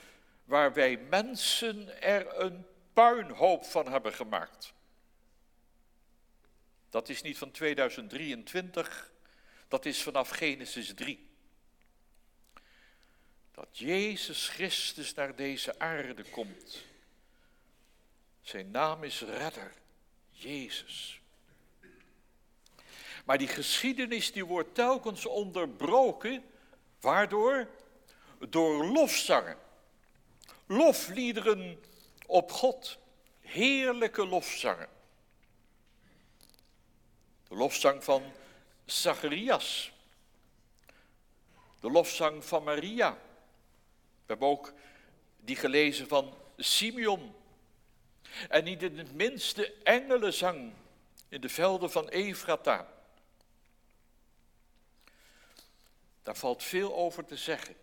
waar 0.46 0.74
wij 0.74 0.98
mensen 0.98 2.02
er 2.02 2.40
een 2.40 2.66
puinhoop 2.94 3.66
van 3.66 3.92
hebben 3.92 4.14
gemaakt. 4.14 4.74
Dat 6.90 7.10
is 7.10 7.22
niet 7.22 7.38
van 7.38 7.52
2023, 7.52 9.12
dat 9.68 9.86
is 9.86 10.04
vanaf 10.04 10.30
Genesis 10.30 10.94
3. 10.94 11.30
Dat 13.52 13.78
Jezus 13.78 14.50
Christus 14.50 15.14
naar 15.14 15.36
deze 15.36 15.80
aarde 15.80 16.24
komt. 16.24 16.84
Zijn 18.42 18.72
naam 18.72 19.04
is 19.04 19.22
Redder, 19.22 19.74
Jezus. 20.30 21.22
Maar 23.28 23.38
die 23.38 23.48
geschiedenis 23.48 24.32
die 24.32 24.46
wordt 24.46 24.76
telkens 24.76 25.26
onderbroken. 25.26 26.44
Waardoor? 27.00 27.68
Door 28.50 28.86
lofzangen. 28.86 29.58
Lofliederen 30.66 31.80
op 32.26 32.52
God. 32.52 32.98
Heerlijke 33.42 34.26
lofzangen. 34.26 34.88
De 37.48 37.56
lofzang 37.56 38.04
van 38.04 38.24
Zacharias. 38.86 39.92
De 41.80 41.92
lofzang 41.92 42.46
van 42.46 42.64
Maria. 42.64 43.12
We 43.12 44.26
hebben 44.26 44.48
ook 44.48 44.74
die 45.40 45.56
gelezen 45.56 46.08
van 46.08 46.34
Simeon. 46.58 47.36
En 48.50 48.64
niet 48.64 48.84
in 48.84 48.98
het 48.98 49.14
minste 49.14 49.74
engelenzang 49.84 50.74
in 51.30 51.42
de 51.42 51.50
velden 51.50 51.92
van 51.92 52.10
Efrata. 52.10 52.96
Daar 56.28 56.36
valt 56.36 56.64
veel 56.64 56.96
over 56.96 57.26
te 57.26 57.38
zeggen. 57.38 57.76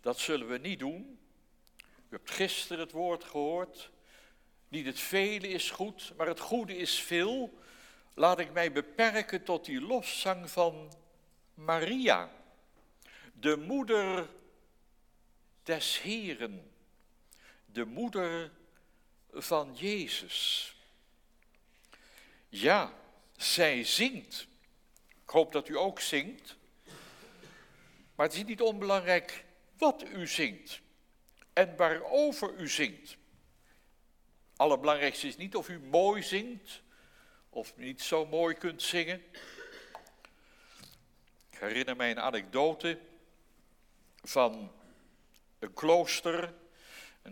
Dat 0.00 0.18
zullen 0.18 0.48
we 0.48 0.58
niet 0.58 0.78
doen. 0.78 1.18
U 1.78 1.84
hebt 2.08 2.30
gisteren 2.30 2.78
het 2.78 2.92
woord 2.92 3.24
gehoord. 3.24 3.90
Niet 4.68 4.86
het 4.86 5.00
vele 5.00 5.48
is 5.48 5.70
goed, 5.70 6.12
maar 6.16 6.26
het 6.26 6.40
goede 6.40 6.76
is 6.76 7.00
veel. 7.00 7.58
Laat 8.14 8.38
ik 8.38 8.52
mij 8.52 8.72
beperken 8.72 9.44
tot 9.44 9.64
die 9.64 9.80
lofzang 9.80 10.50
van 10.50 10.92
Maria, 11.54 12.30
de 13.32 13.56
moeder 13.56 14.28
des 15.62 16.00
Heren, 16.00 16.72
de 17.66 17.84
moeder 17.84 18.50
van 19.32 19.74
Jezus. 19.74 20.74
Ja, 22.48 22.92
zij 23.36 23.84
zingt. 23.84 24.46
Ik 25.22 25.30
hoop 25.30 25.52
dat 25.52 25.68
u 25.68 25.76
ook 25.76 26.00
zingt. 26.00 26.57
Maar 28.18 28.26
het 28.26 28.36
is 28.36 28.44
niet 28.44 28.60
onbelangrijk 28.60 29.44
wat 29.76 30.04
u 30.04 30.26
zingt 30.26 30.80
en 31.52 31.76
waarover 31.76 32.54
u 32.54 32.68
zingt. 32.68 33.16
Allerbelangrijkste 34.56 35.26
is 35.26 35.36
niet 35.36 35.56
of 35.56 35.68
u 35.68 35.80
mooi 35.80 36.22
zingt 36.22 36.82
of 37.50 37.76
niet 37.76 38.02
zo 38.02 38.26
mooi 38.26 38.54
kunt 38.54 38.82
zingen. 38.82 39.22
Ik 41.50 41.58
herinner 41.58 41.96
mij 41.96 42.10
een 42.10 42.20
anekdote 42.20 42.98
van 44.22 44.72
een 45.58 45.72
klooster. 45.72 46.54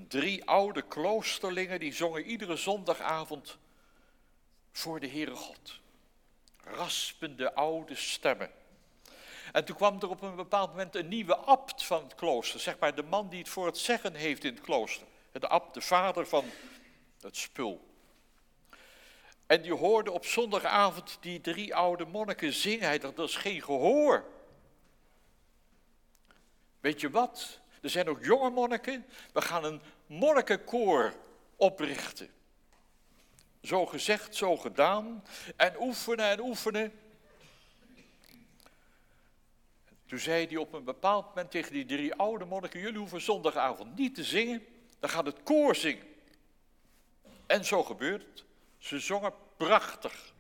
Drie 0.09 0.45
oude 0.45 0.83
kloosterlingen 0.83 1.81
die 1.81 1.93
zongen 1.93 2.25
iedere 2.25 2.57
zondagavond 2.57 3.59
voor 4.73 5.01
de 5.01 5.09
Heere 5.09 5.35
God. 5.35 5.81
Raspende 6.65 7.55
oude 7.55 7.95
stemmen. 7.95 8.51
En 9.57 9.65
toen 9.65 9.77
kwam 9.77 10.01
er 10.01 10.09
op 10.09 10.23
een 10.23 10.37
bepaald 10.37 10.71
moment 10.71 10.97
een 10.97 11.09
nieuwe 11.09 11.37
abt 11.37 11.85
van 11.85 12.03
het 12.03 12.15
klooster. 12.15 12.61
Zeg 12.61 12.79
maar 12.79 12.95
de 12.95 13.03
man 13.03 13.29
die 13.29 13.39
het 13.39 13.49
voor 13.49 13.67
het 13.67 13.79
zeggen 13.79 14.15
heeft 14.15 14.45
in 14.45 14.55
het 14.55 14.63
klooster. 14.63 15.07
De 15.33 15.49
abt, 15.49 15.75
de 15.75 15.81
vader 15.81 16.27
van 16.27 16.45
het 17.21 17.37
spul. 17.37 17.89
En 19.47 19.63
die 19.63 19.75
hoorde 19.75 20.11
op 20.13 20.25
zondagavond 20.25 21.19
die 21.21 21.41
drie 21.41 21.75
oude 21.75 22.05
monniken 22.05 22.53
zingen. 22.53 22.87
Hij 22.87 22.99
dacht, 22.99 23.17
dat 23.17 23.29
is 23.29 23.37
geen 23.37 23.63
gehoor. 23.63 24.25
Weet 26.81 27.01
je 27.01 27.11
wat? 27.11 27.61
Er 27.83 27.91
zijn 27.91 28.09
ook 28.09 28.25
jonge 28.25 28.51
monniken. 28.51 29.07
We 29.33 29.41
gaan 29.41 29.65
een 29.65 29.83
monnikenkoor 30.07 31.15
oprichten. 31.57 32.31
Zo 33.63 33.87
gezegd, 33.87 34.35
zo 34.35 34.57
gedaan. 34.57 35.25
En 35.57 35.75
oefenen 35.81 36.27
en 36.27 36.41
oefenen. 36.41 37.06
Toen 40.07 40.19
zei 40.19 40.47
hij 40.47 40.57
op 40.57 40.73
een 40.73 40.85
bepaald 40.85 41.27
moment 41.27 41.51
tegen 41.51 41.73
die 41.73 41.85
drie 41.85 42.15
oude 42.15 42.45
monniken: 42.45 42.81
Jullie 42.81 42.99
hoeven 42.99 43.21
zondagavond 43.21 43.97
niet 43.97 44.15
te 44.15 44.25
zingen, 44.25 44.67
dan 44.99 45.11
gaat 45.11 45.27
het 45.27 45.43
koor 45.43 45.75
zingen. 45.75 46.07
En 47.47 47.65
zo 47.65 47.83
gebeurt 47.83 48.23
het. 48.23 48.45
Ze 48.79 48.99
zongen 48.99 49.33
prachtig, 49.57 50.35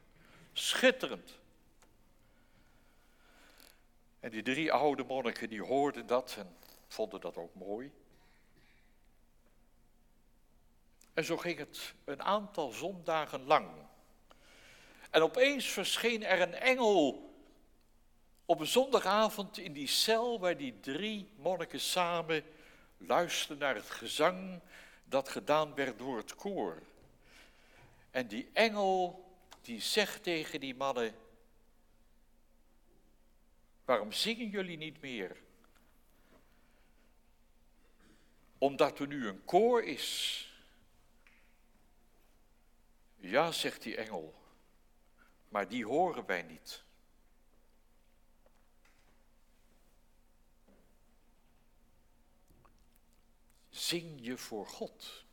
schitterend. 0.53 1.39
En 4.21 4.31
die 4.31 4.43
drie 4.43 4.73
oude 4.73 5.05
monniken 5.05 5.49
die 5.49 5.63
hoorden 5.63 6.07
dat 6.07 6.35
en 6.39 6.57
vonden 6.89 7.21
dat 7.21 7.37
ook 7.37 7.55
mooi. 7.55 7.93
En 11.15 11.25
zo 11.25 11.37
ging 11.37 11.59
het 11.59 11.95
een 12.05 12.23
aantal 12.23 12.71
zondagen 12.71 13.45
lang. 13.45 13.69
En 15.11 15.23
opeens 15.23 15.67
verscheen 15.67 16.25
er 16.25 16.41
een 16.41 16.55
engel 16.55 17.27
op 18.47 18.61
een 18.61 18.67
zondagavond 18.67 19.59
in 19.59 19.73
die 19.73 19.87
cel 19.87 20.41
waar 20.41 20.57
die 20.57 20.81
drie 20.81 21.29
monniken 21.37 21.81
samen 21.81 22.45
luisterden 22.99 23.59
naar 23.59 23.75
het 23.75 23.91
gezang 23.91 24.61
dat 25.05 25.29
gedaan 25.29 25.75
werd 25.75 25.99
door 25.99 26.17
het 26.17 26.35
koor. 26.35 26.83
En 28.11 28.27
die 28.27 28.51
engel 28.53 29.25
die 29.61 29.81
zegt 29.81 30.23
tegen 30.23 30.61
die 30.61 30.75
mannen, 30.75 31.15
waarom 33.85 34.13
zingen 34.13 34.49
jullie 34.49 34.77
niet 34.77 35.01
meer? 35.01 35.37
Omdat 38.59 38.99
er 38.99 39.07
nu 39.07 39.29
een 39.29 39.45
koor 39.45 39.83
is. 39.83 40.41
Ja, 43.17 43.53
zegt 43.53 43.83
die 43.83 43.97
engel, 43.97 44.35
maar 45.49 45.69
die 45.69 45.87
horen 45.87 46.27
wij 46.27 46.43
niet. 46.43 46.86
Zing 53.77 54.19
je 54.21 54.37
voor 54.37 54.67
God? 54.67 55.25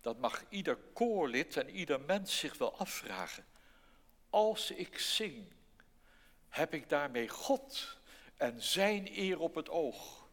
Dat 0.00 0.18
mag 0.18 0.44
ieder 0.48 0.76
koorlid 0.76 1.56
en 1.56 1.68
ieder 1.70 2.00
mens 2.00 2.38
zich 2.38 2.58
wel 2.58 2.78
afvragen. 2.78 3.46
Als 4.30 4.70
ik 4.70 4.98
zing, 4.98 5.52
heb 6.48 6.74
ik 6.74 6.88
daarmee 6.88 7.28
God 7.28 7.98
en 8.36 8.62
Zijn 8.62 9.18
eer 9.18 9.38
op 9.38 9.54
het 9.54 9.68
oog? 9.68 10.28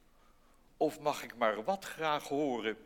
Of 0.77 0.99
mag 0.99 1.23
ik 1.23 1.36
maar 1.36 1.63
wat 1.63 1.86
graag 1.86 2.27
horen? 2.27 2.77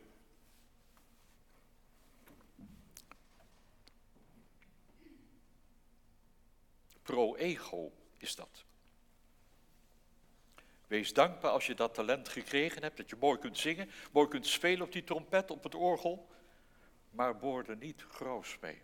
Pro-ego 7.02 7.92
is 8.18 8.36
dat. 8.36 8.66
Wees 10.88 11.14
dankbaar 11.14 11.52
als 11.52 11.66
je 11.66 11.74
dat 11.74 11.94
talent 11.94 12.30
gekregen 12.30 12.82
hebt, 12.82 12.98
dat 12.98 13.10
je 13.10 13.16
mooi 13.20 13.40
kunt 13.40 13.58
zingen, 13.58 13.92
mooi 14.12 14.28
kunt 14.28 14.48
spelen 14.48 14.86
op 14.86 14.92
die 14.92 15.04
trompet, 15.04 15.52
op 15.52 15.64
het 15.64 15.76
orgel 15.76 16.28
maar 17.16 17.40
word 17.40 17.68
er 17.68 17.78
niet 17.78 18.06
groots 18.10 18.58
mee. 18.60 18.82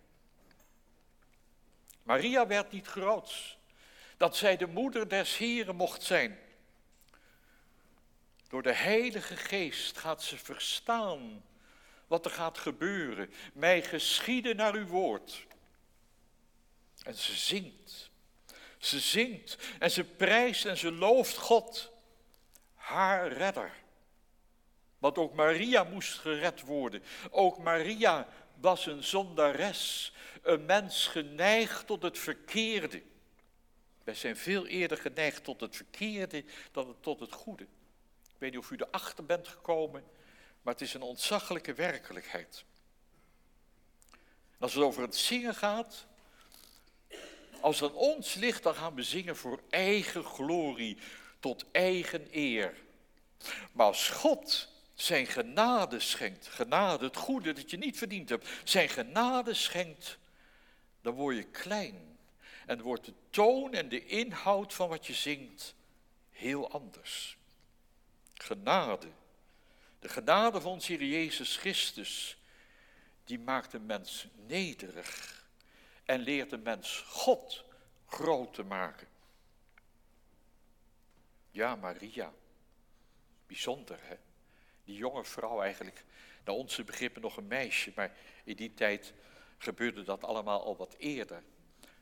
Maria 2.03 2.47
werd 2.47 2.71
niet 2.71 2.87
groots, 2.87 3.57
dat 4.17 4.35
zij 4.35 4.57
de 4.57 4.67
moeder 4.67 5.09
des 5.09 5.37
Heren 5.37 5.75
mocht 5.75 6.03
zijn. 6.03 6.39
Door 8.47 8.63
de 8.63 8.73
Heilige 8.73 9.35
Geest 9.35 9.97
gaat 9.97 10.23
ze 10.23 10.37
verstaan 10.37 11.43
wat 12.07 12.25
er 12.25 12.31
gaat 12.31 12.57
gebeuren. 12.57 13.33
Mij 13.53 13.83
geschieden 13.83 14.55
naar 14.55 14.73
uw 14.73 14.87
woord. 14.87 15.45
En 17.03 17.15
ze 17.15 17.35
zingt. 17.35 18.10
Ze 18.81 18.99
zingt 18.99 19.57
en 19.79 19.91
ze 19.91 20.03
prijst 20.03 20.65
en 20.65 20.77
ze 20.77 20.91
looft 20.91 21.37
God, 21.37 21.91
haar 22.73 23.31
redder. 23.31 23.73
Want 24.97 25.17
ook 25.17 25.33
Maria 25.33 25.83
moest 25.83 26.19
gered 26.19 26.61
worden. 26.61 27.03
Ook 27.29 27.57
Maria 27.57 28.27
was 28.55 28.85
een 28.85 29.03
zondares, 29.03 30.13
een 30.41 30.65
mens 30.65 31.07
geneigd 31.07 31.87
tot 31.87 32.01
het 32.01 32.19
verkeerde. 32.19 33.03
Wij 34.03 34.15
zijn 34.15 34.37
veel 34.37 34.67
eerder 34.67 34.97
geneigd 34.97 35.43
tot 35.43 35.61
het 35.61 35.75
verkeerde 35.75 36.43
dan 36.71 36.95
tot 36.99 37.19
het 37.19 37.31
goede. 37.31 37.63
Ik 38.23 38.37
weet 38.37 38.51
niet 38.51 38.59
of 38.59 38.71
u 38.71 38.75
erachter 38.75 39.25
bent 39.25 39.47
gekomen, 39.47 40.03
maar 40.61 40.73
het 40.73 40.83
is 40.83 40.93
een 40.93 41.01
ontzaglijke 41.01 41.73
werkelijkheid. 41.73 42.65
als 44.59 44.73
het 44.73 44.83
over 44.83 45.01
het 45.01 45.15
zingen 45.15 45.55
gaat, 45.55 46.05
als 47.61 47.83
aan 47.83 47.93
ons 47.93 48.33
ligt, 48.33 48.63
dan 48.63 48.75
gaan 48.75 48.95
we 48.95 49.03
zingen 49.03 49.35
voor 49.35 49.61
eigen 49.69 50.23
glorie, 50.23 50.97
tot 51.39 51.65
eigen 51.71 52.27
eer. 52.31 52.77
Maar 53.71 53.85
als 53.85 54.09
God 54.09 54.69
zijn 54.93 55.27
genade 55.27 55.99
schenkt, 55.99 56.47
genade, 56.47 57.05
het 57.05 57.15
goede 57.15 57.53
dat 57.53 57.71
je 57.71 57.77
niet 57.77 57.97
verdiend 57.97 58.29
hebt, 58.29 58.47
zijn 58.63 58.89
genade 58.89 59.53
schenkt, 59.53 60.17
dan 61.01 61.13
word 61.13 61.35
je 61.35 61.43
klein. 61.43 62.17
En 62.65 62.81
wordt 62.81 63.05
de 63.05 63.13
toon 63.29 63.73
en 63.73 63.89
de 63.89 64.05
inhoud 64.05 64.73
van 64.73 64.89
wat 64.89 65.07
je 65.07 65.13
zingt 65.13 65.75
heel 66.29 66.71
anders. 66.71 67.37
Genade, 68.33 69.07
de 69.99 70.09
genade 70.09 70.61
van 70.61 70.71
onze 70.71 70.93
Heer 70.93 71.07
Jezus 71.07 71.57
Christus, 71.57 72.37
die 73.23 73.39
maakt 73.39 73.73
een 73.73 73.85
mens 73.85 74.27
nederig 74.47 75.40
en 76.05 76.19
leert 76.19 76.51
een 76.51 76.61
mens 76.61 77.03
God 77.07 77.65
groot 78.05 78.53
te 78.53 78.63
maken. 78.63 79.07
Ja, 81.51 81.75
Maria, 81.75 82.33
bijzonder 83.47 83.99
hè 84.01 84.15
die 84.91 84.95
jonge 84.95 85.23
vrouw 85.23 85.61
eigenlijk, 85.61 86.03
naar 86.45 86.55
onze 86.55 86.83
begrippen 86.83 87.21
nog 87.21 87.37
een 87.37 87.47
meisje, 87.47 87.91
maar 87.95 88.11
in 88.43 88.55
die 88.55 88.73
tijd 88.73 89.13
gebeurde 89.57 90.03
dat 90.03 90.23
allemaal 90.23 90.63
al 90.63 90.75
wat 90.75 90.95
eerder. 90.97 91.43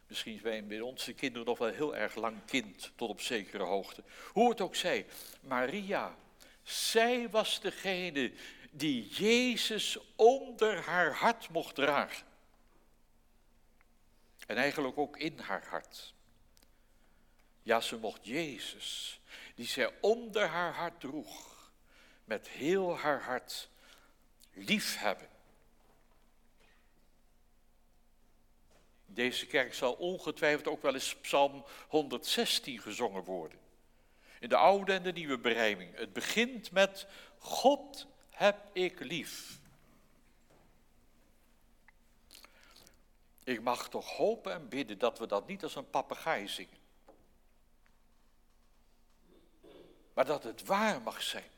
Misschien 0.07 0.39
zijn 0.39 0.67
bij 0.67 0.79
onze 0.79 1.13
kinderen 1.13 1.47
nog 1.47 1.57
wel 1.57 1.67
heel 1.67 1.95
erg 1.95 2.15
lang 2.15 2.45
kind, 2.45 2.91
tot 2.95 3.09
op 3.09 3.21
zekere 3.21 3.63
hoogte. 3.63 4.03
Hoe 4.33 4.49
het 4.49 4.61
ook 4.61 4.75
zij, 4.75 5.05
Maria, 5.41 6.15
zij 6.63 7.29
was 7.29 7.61
degene 7.61 8.31
die 8.71 9.07
Jezus 9.07 9.97
onder 10.15 10.77
haar 10.77 11.13
hart 11.13 11.49
mocht 11.49 11.75
dragen. 11.75 12.27
En 14.49 14.57
eigenlijk 14.57 14.97
ook 14.97 15.17
in 15.17 15.39
haar 15.39 15.65
hart. 15.67 16.13
Ja, 17.61 17.81
ze 17.81 17.97
mocht 17.97 18.25
Jezus, 18.25 19.19
die 19.55 19.65
zij 19.65 19.93
onder 20.01 20.47
haar 20.47 20.73
hart 20.73 20.99
droeg, 20.99 21.71
met 22.23 22.47
heel 22.47 22.97
haar 22.97 23.21
hart 23.21 23.69
lief 24.53 24.97
hebben. 24.97 25.27
Deze 29.05 29.45
kerk 29.45 29.73
zal 29.73 29.93
ongetwijfeld 29.93 30.67
ook 30.67 30.81
wel 30.81 30.93
eens 30.93 31.15
Psalm 31.15 31.65
116 31.87 32.79
gezongen 32.79 33.23
worden. 33.23 33.59
In 34.39 34.49
de 34.49 34.57
oude 34.57 34.93
en 34.93 35.03
de 35.03 35.11
nieuwe 35.11 35.37
berijming. 35.37 35.95
Het 35.95 36.13
begint 36.13 36.71
met 36.71 37.07
God 37.37 38.07
heb 38.29 38.69
ik 38.73 38.99
lief. 38.99 39.58
Ik 43.49 43.61
mag 43.61 43.89
toch 43.89 44.15
hopen 44.15 44.53
en 44.53 44.69
bidden 44.69 44.97
dat 44.97 45.19
we 45.19 45.27
dat 45.27 45.47
niet 45.47 45.63
als 45.63 45.75
een 45.75 45.89
papegaai 45.89 46.47
zingen. 46.47 46.77
Maar 50.13 50.25
dat 50.25 50.43
het 50.43 50.63
waar 50.65 51.01
mag 51.01 51.21
zijn. 51.21 51.51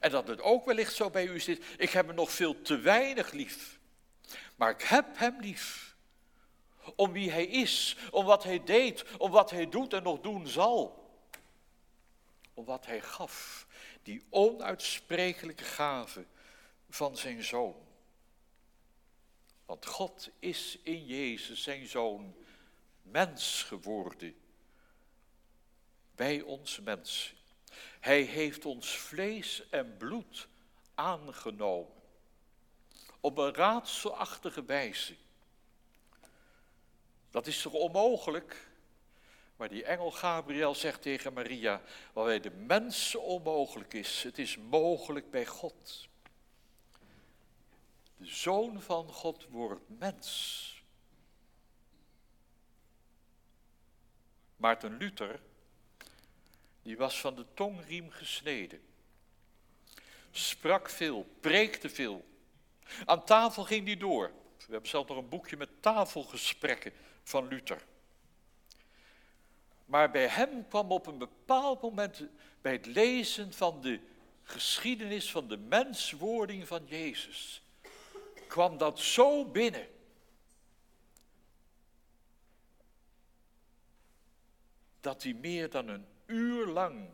En 0.00 0.10
dat 0.10 0.28
het 0.28 0.40
ook 0.40 0.64
wellicht 0.64 0.94
zo 0.94 1.10
bij 1.10 1.26
u 1.26 1.40
zit. 1.40 1.64
Ik 1.78 1.90
heb 1.90 2.06
hem 2.06 2.14
nog 2.14 2.30
veel 2.30 2.62
te 2.62 2.78
weinig 2.78 3.30
lief. 3.30 3.78
Maar 4.56 4.70
ik 4.70 4.82
heb 4.82 5.18
hem 5.18 5.40
lief. 5.40 5.96
Om 6.94 7.12
wie 7.12 7.30
hij 7.30 7.46
is, 7.46 7.96
om 8.10 8.24
wat 8.24 8.44
hij 8.44 8.64
deed, 8.64 9.04
om 9.18 9.30
wat 9.30 9.50
hij 9.50 9.68
doet 9.68 9.92
en 9.92 10.02
nog 10.02 10.20
doen 10.20 10.46
zal. 10.46 11.10
Om 12.54 12.64
wat 12.64 12.86
hij 12.86 13.00
gaf, 13.00 13.66
die 14.02 14.26
onuitsprekelijke 14.30 15.64
gave 15.64 16.26
van 16.88 17.16
zijn 17.16 17.42
zoon. 17.44 17.85
Want 19.66 19.86
God 19.86 20.30
is 20.38 20.78
in 20.82 21.06
Jezus, 21.06 21.62
zijn 21.62 21.86
zoon, 21.86 22.34
mens 23.02 23.62
geworden. 23.62 24.36
Bij 26.14 26.40
ons 26.40 26.80
mensen. 26.80 27.36
Hij 28.00 28.22
heeft 28.22 28.64
ons 28.64 28.96
vlees 28.96 29.68
en 29.70 29.96
bloed 29.96 30.48
aangenomen. 30.94 31.92
Op 33.20 33.38
een 33.38 33.54
raadselachtige 33.54 34.64
wijze. 34.64 35.14
Dat 37.30 37.46
is 37.46 37.62
toch 37.62 37.72
onmogelijk? 37.72 38.68
Maar 39.56 39.68
die 39.68 39.84
engel 39.84 40.10
Gabriel 40.10 40.74
zegt 40.74 41.02
tegen 41.02 41.32
Maria, 41.32 41.82
wat 42.12 42.24
bij 42.24 42.40
de 42.40 42.50
mensen 42.50 43.22
onmogelijk 43.22 43.94
is, 43.94 44.22
het 44.22 44.38
is 44.38 44.56
mogelijk 44.56 45.30
bij 45.30 45.46
God. 45.46 46.08
De 48.16 48.26
zoon 48.26 48.82
van 48.82 49.12
God 49.12 49.46
wordt 49.48 49.88
mens. 49.98 50.64
Maarten 54.56 54.96
Luther, 54.96 55.40
die 56.82 56.96
was 56.96 57.20
van 57.20 57.34
de 57.34 57.46
tongriem 57.54 58.10
gesneden. 58.10 58.80
Sprak 60.30 60.90
veel, 60.90 61.26
preekte 61.40 61.88
veel. 61.88 62.24
Aan 63.04 63.24
tafel 63.24 63.64
ging 63.64 63.86
hij 63.86 63.96
door. 63.96 64.32
We 64.58 64.72
hebben 64.72 64.90
zelf 64.90 65.08
nog 65.08 65.16
een 65.16 65.28
boekje 65.28 65.56
met 65.56 65.82
tafelgesprekken 65.82 66.92
van 67.22 67.48
Luther. 67.48 67.84
Maar 69.84 70.10
bij 70.10 70.26
hem 70.26 70.68
kwam 70.68 70.92
op 70.92 71.06
een 71.06 71.18
bepaald 71.18 71.82
moment, 71.82 72.22
bij 72.60 72.72
het 72.72 72.86
lezen 72.86 73.52
van 73.52 73.80
de 73.80 74.00
geschiedenis 74.42 75.30
van 75.30 75.48
de 75.48 75.56
menswording 75.56 76.66
van 76.66 76.86
Jezus, 76.86 77.62
kwam 78.46 78.78
dat 78.78 79.00
zo 79.00 79.44
binnen. 79.44 79.88
Dat 85.00 85.22
hij 85.22 85.32
meer 85.32 85.70
dan 85.70 85.88
een 85.88 86.06
uur 86.26 86.66
lang 86.66 87.08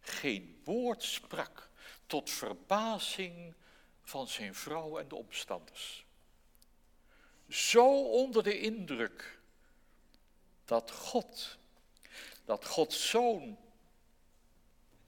geen 0.00 0.60
woord 0.64 1.02
sprak, 1.02 1.70
tot 2.06 2.30
verbazing 2.30 3.54
van 4.02 4.28
zijn 4.28 4.54
vrouw 4.54 4.98
en 4.98 5.08
de 5.08 5.14
opstanders. 5.14 6.04
Zo 7.48 8.02
onder 8.02 8.42
de 8.42 8.60
indruk 8.60 9.38
dat 10.64 10.90
God, 10.90 11.58
dat 12.44 12.64
Gods 12.66 13.08
zoon 13.10 13.58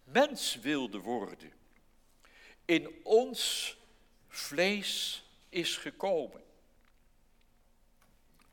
mens 0.04 0.54
wilde 0.54 0.98
worden, 0.98 1.52
in 2.64 3.00
ons 3.04 3.76
vlees 4.37 5.25
is 5.49 5.77
gekomen. 5.77 6.44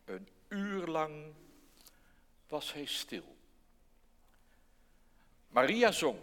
Een 0.06 0.28
uur 0.48 0.88
lang 0.88 1.34
was 2.48 2.74
hij 2.74 2.86
stil. 2.86 3.36
Maria 5.48 5.92
zong, 5.92 6.20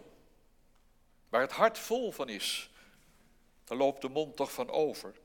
waar 1.29 1.41
het 1.41 1.51
hart 1.51 1.77
vol 1.77 2.11
van 2.11 2.29
is, 2.29 2.69
daar 3.63 3.77
loopt 3.77 4.01
de 4.01 4.09
mond 4.09 4.35
toch 4.35 4.51
van 4.51 4.69
over. 4.69 5.15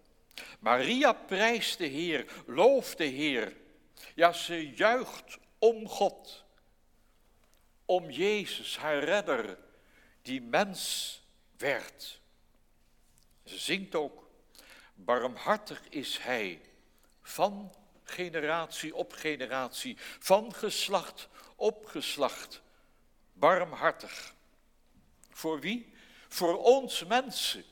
Maria 0.59 1.13
prijst 1.13 1.79
de 1.79 1.87
Heer, 1.87 2.33
looft 2.47 2.99
de 2.99 3.05
Heer. 3.05 3.57
Ja, 4.15 4.33
ze 4.33 4.71
juicht 4.71 5.39
om 5.59 5.89
God, 5.89 6.45
om 7.85 8.11
Jezus, 8.11 8.77
haar 8.77 9.05
redder, 9.05 9.59
die 10.23 10.43
mens 10.43 11.21
werd. 11.57 12.21
Ze 13.45 13.59
zingt 13.59 13.95
ook, 13.95 14.26
barmhartig 14.97 15.83
is 15.89 16.19
Hij, 16.19 16.61
van 17.23 17.75
generatie 18.05 18.95
op 18.95 19.13
generatie, 19.13 19.97
van 20.19 20.55
geslacht 20.55 21.29
op 21.57 21.87
geslacht, 21.87 22.63
barmhartig. 23.33 24.35
Voor 25.31 25.61
wie? 25.61 25.95
Voor 26.29 26.63
ons 26.63 27.05
mensen. 27.05 27.65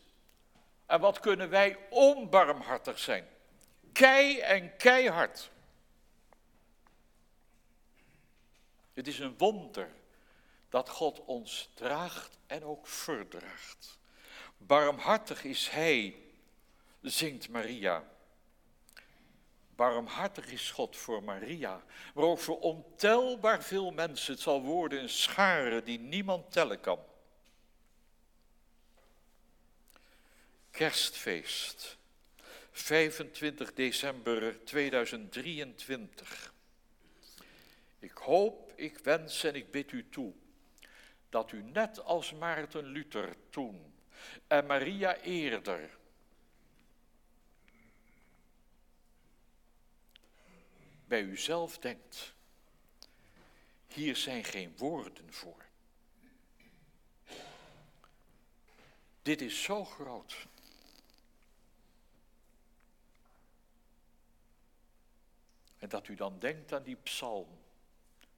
En 0.86 1.00
wat 1.00 1.20
kunnen 1.20 1.50
wij 1.50 1.78
onbarmhartig 1.90 2.98
zijn? 2.98 3.28
Kei 3.92 4.38
en 4.38 4.76
keihard. 4.76 5.50
Het 8.92 9.06
is 9.06 9.18
een 9.18 9.38
wonder 9.38 9.90
dat 10.68 10.88
God 10.88 11.24
ons 11.24 11.70
draagt 11.74 12.38
en 12.46 12.64
ook 12.64 12.86
verdraagt. 12.86 13.98
Barmhartig 14.56 15.44
is 15.44 15.68
Hij, 15.68 16.23
zingt 17.04 17.48
Maria. 17.48 18.04
Barmhartig 19.76 20.52
is 20.52 20.70
God 20.70 20.96
voor 20.96 21.22
Maria, 21.22 21.84
maar 22.14 22.24
ook 22.24 22.38
voor 22.38 22.60
ontelbaar 22.60 23.62
veel 23.62 23.90
mensen. 23.90 24.32
Het 24.32 24.42
zal 24.42 24.62
worden 24.62 25.02
een 25.02 25.08
schare 25.08 25.82
die 25.82 25.98
niemand 25.98 26.52
tellen 26.52 26.80
kan. 26.80 26.98
Kerstfeest, 30.70 31.96
25 32.72 33.74
december 33.74 34.64
2023. 34.64 36.52
Ik 37.98 38.16
hoop, 38.16 38.72
ik 38.76 38.98
wens 38.98 39.44
en 39.44 39.54
ik 39.54 39.70
bid 39.70 39.92
u 39.92 40.08
toe 40.08 40.32
dat 41.28 41.52
u 41.52 41.62
net 41.62 42.04
als 42.04 42.32
Maarten 42.32 42.84
Luther 42.84 43.36
toen 43.50 43.94
en 44.46 44.66
Maria 44.66 45.16
eerder 45.16 45.90
bij 51.14 51.22
uzelf 51.22 51.78
denkt, 51.78 52.34
hier 53.86 54.16
zijn 54.16 54.44
geen 54.44 54.76
woorden 54.76 55.32
voor. 55.32 55.64
Dit 59.22 59.40
is 59.40 59.62
zo 59.62 59.84
groot. 59.84 60.46
En 65.78 65.88
dat 65.88 66.08
u 66.08 66.14
dan 66.14 66.38
denkt 66.38 66.72
aan 66.72 66.82
die 66.82 66.96
psalm 66.96 67.58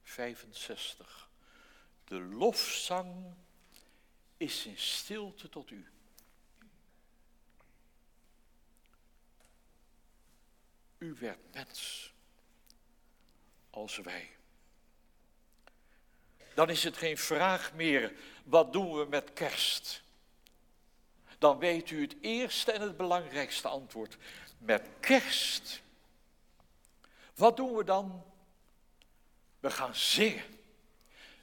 65. 0.03 1.29
De 2.03 2.19
lofzang 2.19 3.33
is 4.37 4.65
in 4.65 4.77
stilte 4.77 5.49
tot 5.49 5.71
u. 5.71 5.91
U 10.97 11.13
werd 11.13 11.53
mens 11.53 12.11
als 13.77 13.97
wij. 13.97 14.29
Dan 16.53 16.69
is 16.69 16.83
het 16.83 16.97
geen 16.97 17.17
vraag 17.17 17.73
meer, 17.73 18.13
wat 18.43 18.73
doen 18.73 18.97
we 18.97 19.05
met 19.05 19.33
kerst? 19.33 20.01
Dan 21.37 21.59
weet 21.59 21.89
u 21.89 22.01
het 22.01 22.15
eerste 22.21 22.71
en 22.71 22.81
het 22.81 22.97
belangrijkste 22.97 23.67
antwoord. 23.67 24.17
Met 24.57 24.87
kerst. 24.99 25.81
Wat 27.35 27.57
doen 27.57 27.75
we 27.75 27.83
dan? 27.83 28.23
We 29.59 29.71
gaan 29.71 29.95
zingen. 29.95 30.59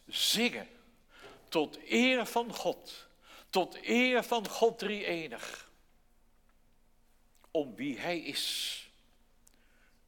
Zingen. 0.06 0.68
Tot 1.48 1.78
eer 1.88 2.26
van 2.26 2.54
God. 2.54 3.06
Tot 3.50 3.78
eer 3.82 4.24
van 4.24 4.48
God 4.48 4.78
drie 4.78 5.04
enig. 5.04 5.70
Om 7.50 7.74
wie 7.74 7.98
Hij 7.98 8.18
is. 8.18 8.78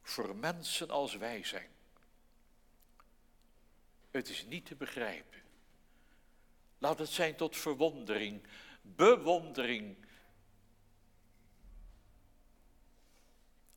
Voor 0.01 0.35
mensen 0.35 0.89
als 0.89 1.15
wij 1.15 1.43
zijn. 1.43 1.75
Het 4.17 4.29
is 4.29 4.45
niet 4.45 4.65
te 4.65 4.75
begrijpen. 4.75 5.41
Laat 6.77 6.99
het 6.99 7.09
zijn 7.09 7.35
tot 7.35 7.57
verwondering, 7.57 8.47
bewondering. 8.81 9.97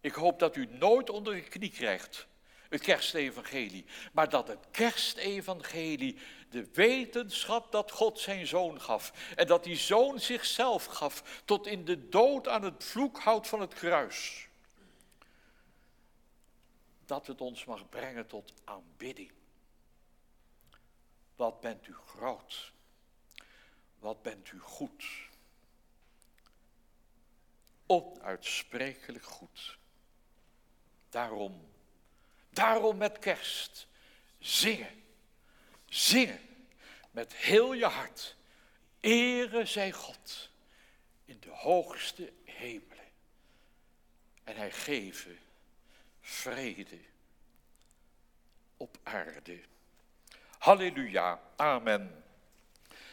Ik 0.01 0.13
hoop 0.13 0.39
dat 0.39 0.57
u 0.57 0.67
nooit 0.67 1.11
onder 1.11 1.35
de 1.35 1.43
knie 1.43 1.71
krijgt 1.71 2.29
het 2.69 2.81
kerstevangelie, 2.81 3.85
maar 4.13 4.29
dat 4.29 4.49
het 4.49 4.67
kerstevangelie 4.71 6.19
de 6.51 6.69
wetenschap 6.73 7.73
dat 7.73 7.91
God 7.91 8.19
zijn 8.19 8.47
zoon 8.47 8.81
gaf 8.81 9.35
en 9.37 9.47
dat 9.47 9.65
die 9.65 9.77
zoon 9.77 10.21
zichzelf 10.21 10.85
gaf 10.85 11.43
tot 11.45 11.67
in 11.67 11.85
de 11.85 12.09
dood 12.09 12.49
aan 12.49 12.63
het 12.63 12.85
vloekhout 12.85 13.47
van 13.47 13.61
het 13.61 13.75
kruis 13.75 14.49
dat 17.07 17.27
het 17.27 17.41
ons 17.41 17.65
mag 17.65 17.89
brengen 17.89 18.27
tot 18.27 18.53
aanbidding. 18.65 19.33
Wat 21.41 21.61
bent 21.61 21.87
u 21.87 21.95
groot. 21.95 22.73
Wat 23.99 24.23
bent 24.23 24.53
u 24.53 24.59
goed. 24.59 25.05
Onuitsprekelijk 27.87 29.25
goed. 29.25 29.79
Daarom, 31.09 31.71
daarom 32.51 32.97
met 32.97 33.19
kerst, 33.19 33.87
zingen, 34.39 35.05
zingen 35.85 36.41
met 37.11 37.35
heel 37.35 37.73
je 37.73 37.87
hart. 37.87 38.37
Ere 39.01 39.67
zij 39.67 39.93
God 39.93 40.51
in 41.25 41.41
de 41.41 41.51
hoogste 41.51 42.33
hemelen. 42.45 43.11
En 44.45 44.57
hij 44.57 44.73
geven 44.73 45.39
vrede 46.21 47.01
op 48.77 48.99
aarde. 49.03 49.61
Halleluja, 50.61 51.39
amen. 51.59 52.20